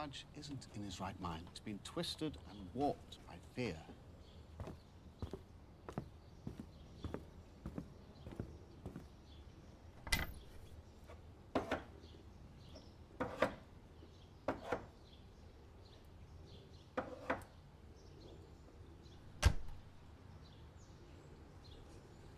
Fudge 0.00 0.24
isn't 0.38 0.66
in 0.74 0.82
his 0.82 0.98
right 0.98 1.20
mind. 1.20 1.42
He's 1.50 1.58
been 1.58 1.78
twisted 1.84 2.38
and 2.50 2.58
warped 2.72 3.18
by 3.26 3.34
fear. 3.54 3.76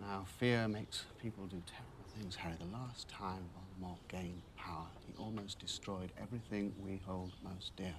Now, 0.01 0.26
fear 0.42 0.66
makes 0.66 1.05
people 1.23 1.46
do 1.46 1.62
terrible 1.69 2.19
things, 2.19 2.34
Harry. 2.34 2.56
The 2.59 2.77
last 2.77 3.09
time 3.09 3.45
Voldemort 3.55 3.98
gained 4.09 4.42
power, 4.56 4.88
he 5.06 5.15
almost 5.16 5.60
destroyed 5.60 6.10
everything 6.20 6.74
we 6.84 7.01
hold 7.06 7.30
most 7.45 7.77
dear. 7.77 7.95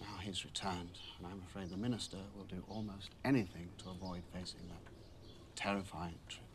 Now 0.00 0.18
returned, 0.64 0.98
and 1.18 1.26
I'm 1.26 1.42
afraid 1.46 1.68
the 1.70 1.76
minister 1.76 2.16
will 2.36 2.44
do 2.44 2.62
almost 2.68 3.10
anything 3.24 3.68
to 3.78 3.90
avoid 3.90 4.22
facing 4.32 4.60
that 4.68 4.92
terrifying 5.56 6.18
truth. 6.28 6.53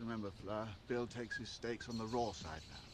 Remember, 0.00 0.30
Fleur, 0.30 0.68
Bill 0.88 1.06
takes 1.06 1.36
his 1.36 1.48
steaks 1.48 1.88
on 1.88 1.98
the 1.98 2.06
raw 2.06 2.32
side 2.32 2.62
now. 2.70 2.93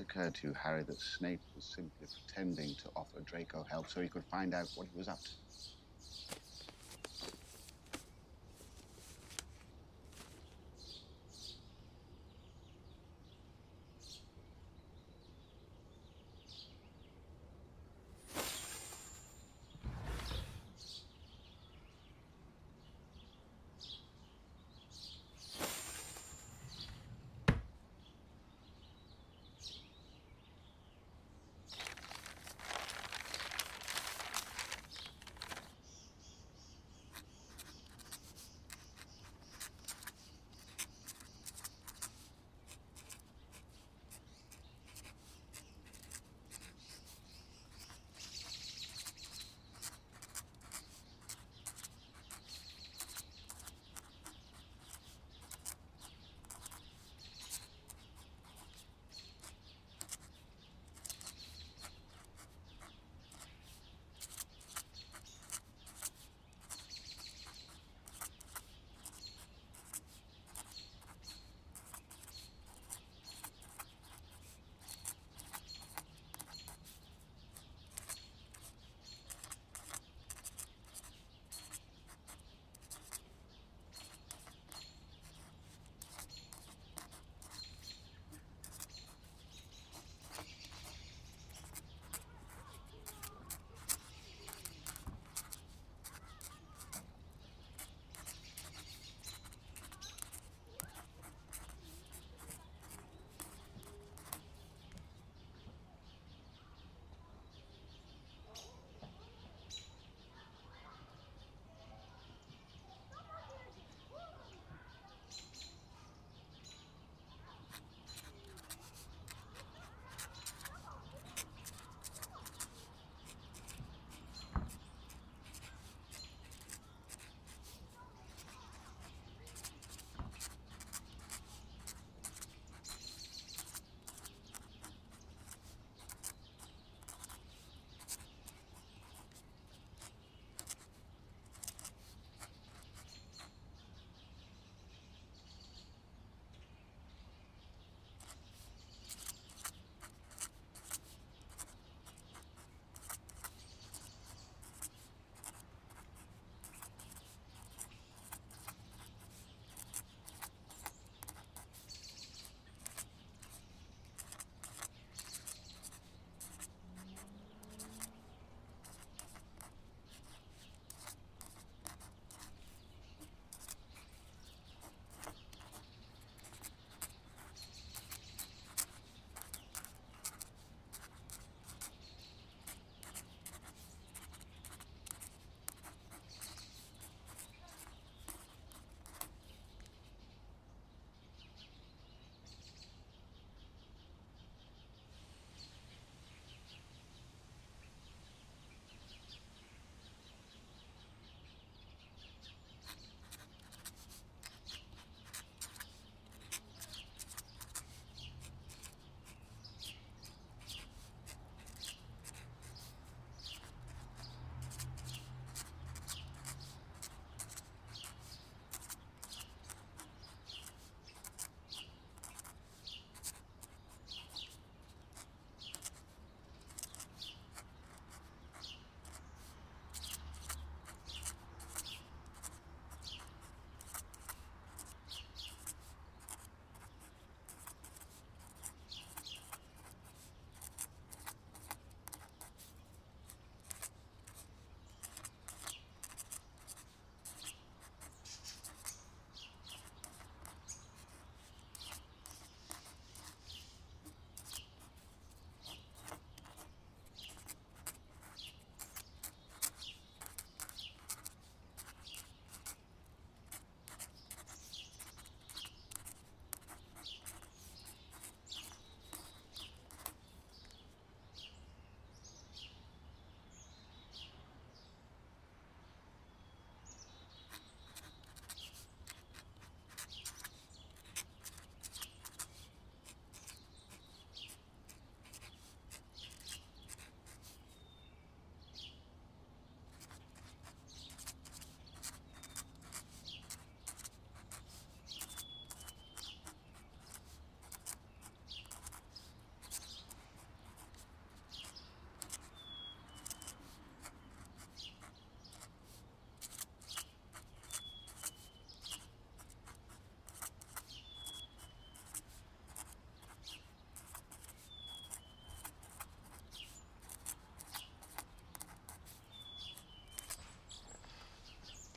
It 0.00 0.04
occurred 0.04 0.34
to 0.36 0.54
Harry, 0.54 0.84
that 0.84 1.00
Snape 1.00 1.42
was 1.54 1.66
simply 1.74 2.08
pretending 2.08 2.76
to 2.76 2.90
offer 2.96 3.22
Draco 3.22 3.64
help 3.70 3.88
so 3.90 4.02
he 4.02 4.08
could 4.10 4.26
find 4.26 4.54
out 4.54 4.70
what 4.74 4.88
he 4.88 4.96
was 4.98 5.08
up 5.08 5.24
to? 5.24 5.32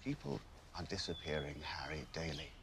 People 0.09 0.41
are 0.75 0.83
disappearing, 0.85 1.57
Harry, 1.61 2.03
daily. 2.13 2.58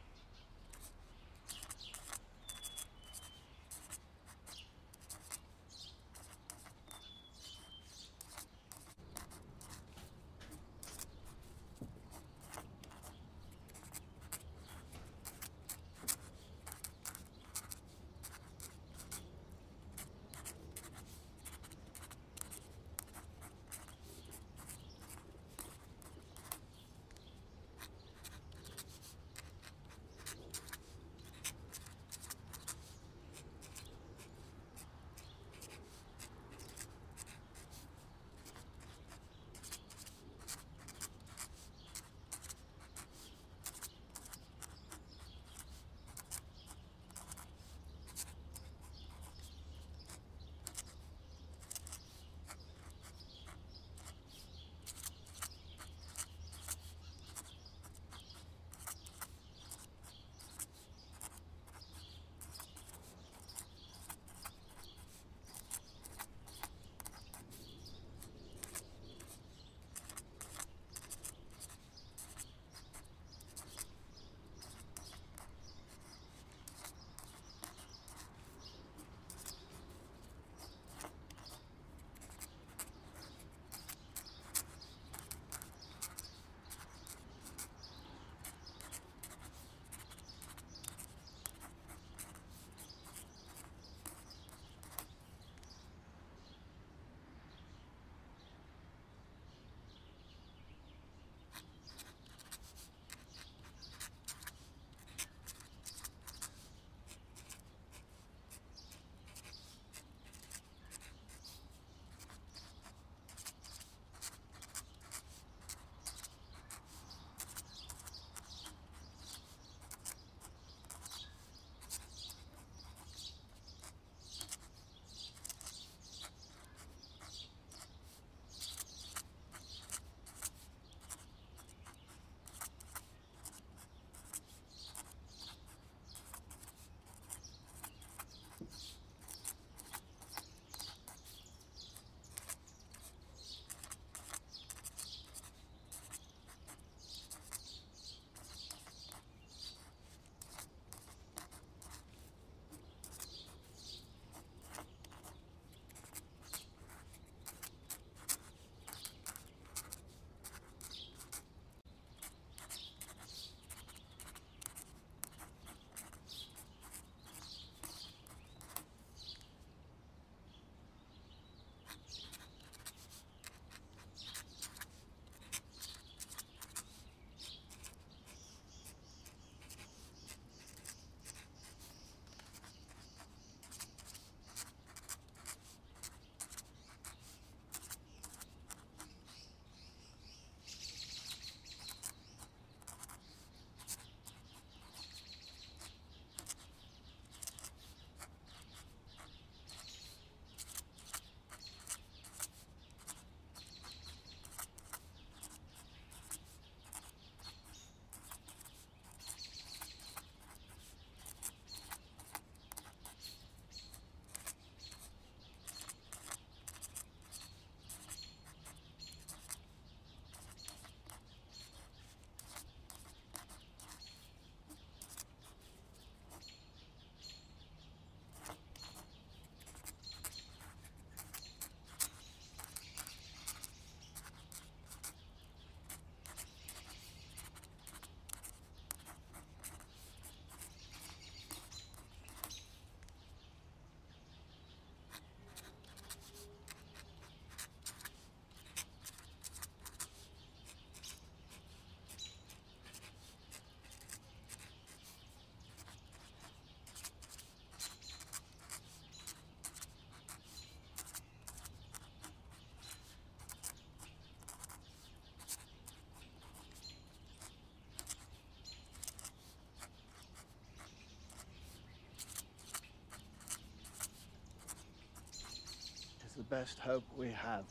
Best 276.49 276.79
hope 276.79 277.03
we 277.17 277.29
have. 277.31 277.65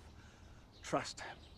Trust 0.83 1.21
him. 1.21 1.56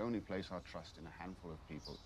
Only 0.00 0.20
place 0.20 0.46
our 0.50 0.60
trust 0.60 0.98
in 0.98 1.06
a 1.06 1.22
handful 1.22 1.50
of 1.50 1.68
people. 1.68 1.96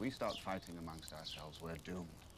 We 0.00 0.10
start 0.10 0.34
fighting 0.42 0.78
amongst 0.78 1.12
ourselves, 1.12 1.60
we're 1.62 1.76
doomed. 1.84 2.29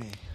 me. 0.00 0.29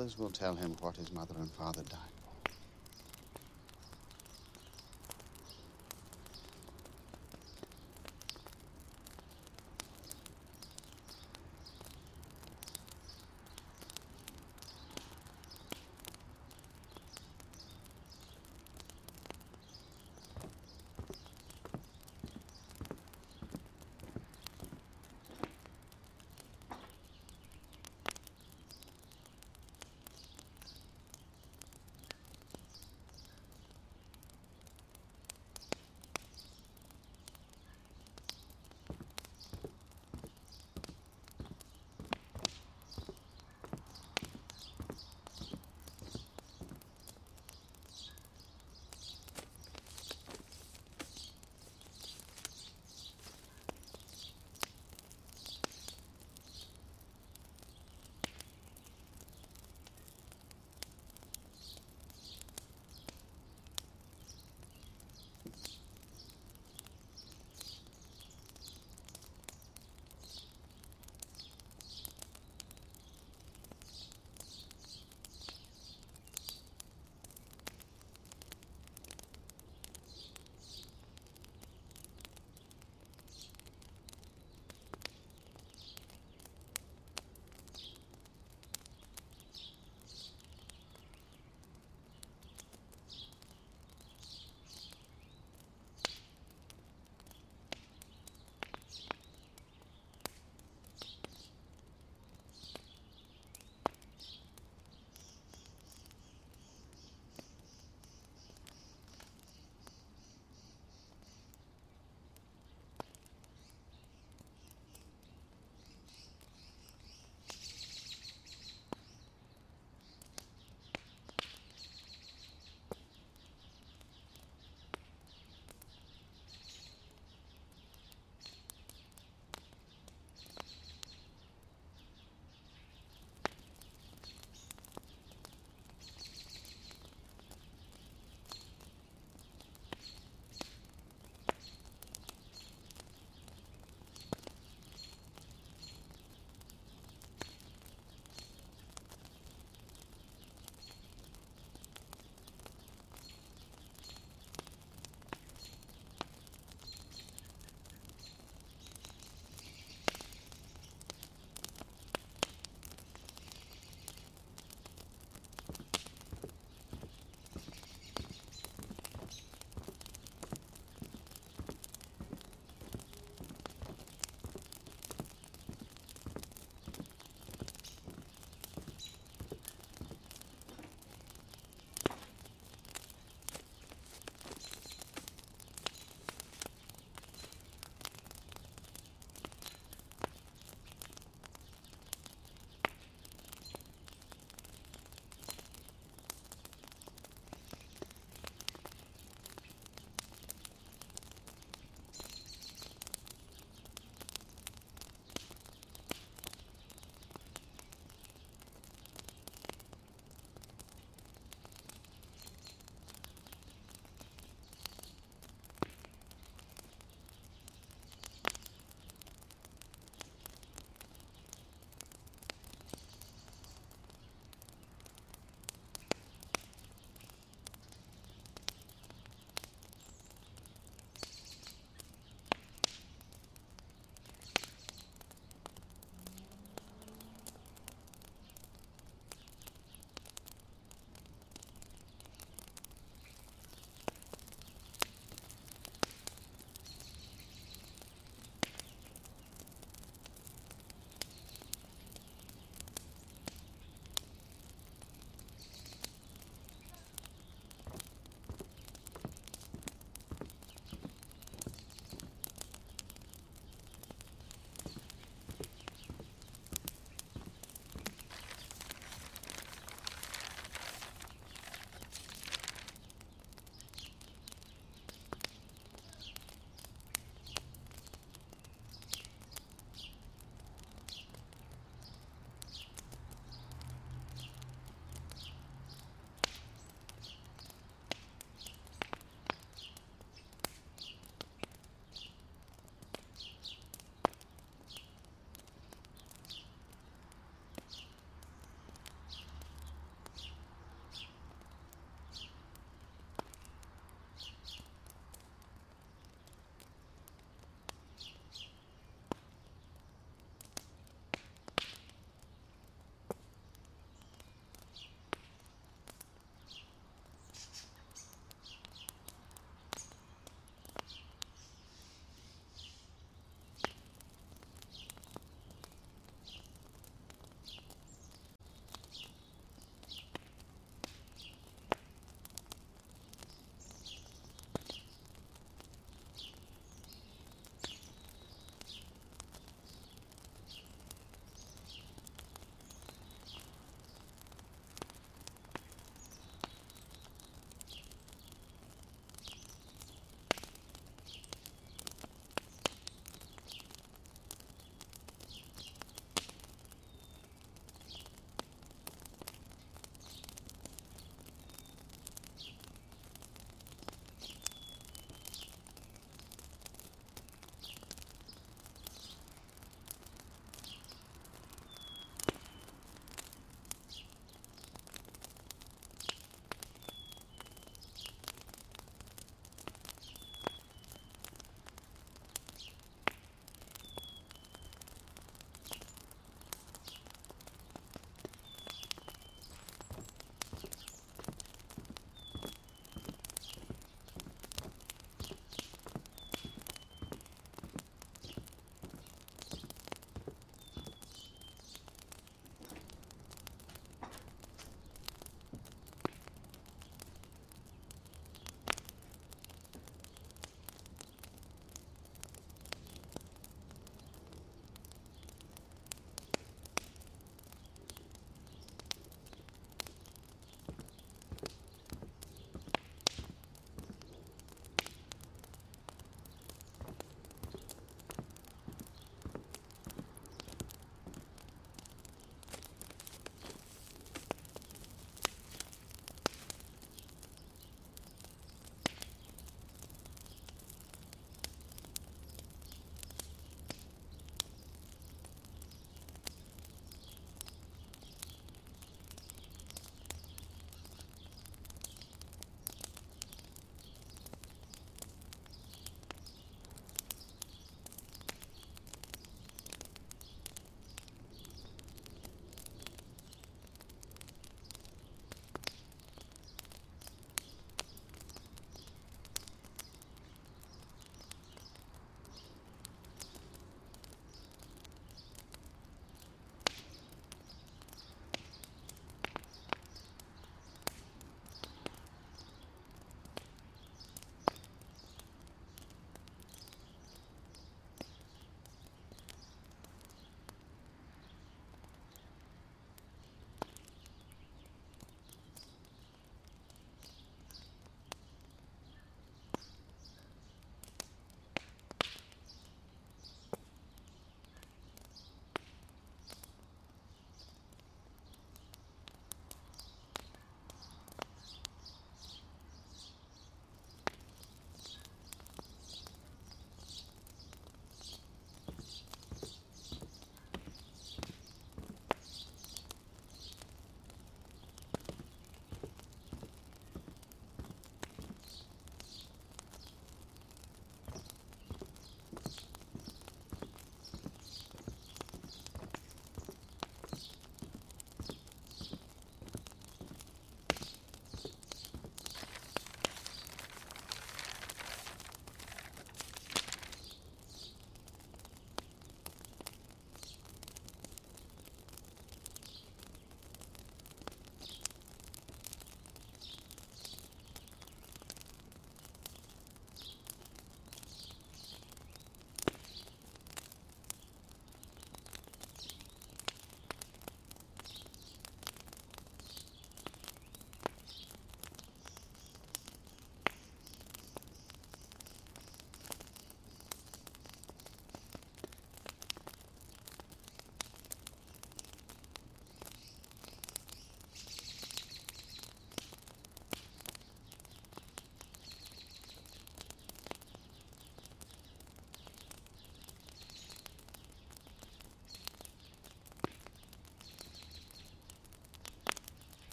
Others 0.00 0.16
will 0.16 0.30
tell 0.30 0.54
him 0.54 0.78
what 0.80 0.96
his 0.96 1.12
mother 1.12 1.34
and 1.38 1.50
father 1.50 1.82
died 1.82 2.19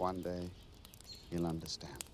One 0.00 0.22
day, 0.22 0.48
you'll 1.30 1.46
understand. 1.46 2.09